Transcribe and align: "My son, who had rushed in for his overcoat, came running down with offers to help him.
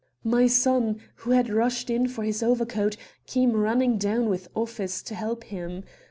"My 0.23 0.47
son, 0.47 0.99
who 1.17 1.29
had 1.29 1.47
rushed 1.51 1.91
in 1.91 2.07
for 2.07 2.23
his 2.23 2.41
overcoat, 2.41 2.97
came 3.27 3.53
running 3.53 3.99
down 3.99 4.29
with 4.29 4.47
offers 4.55 5.03
to 5.03 5.13
help 5.13 5.43
him. 5.43 5.83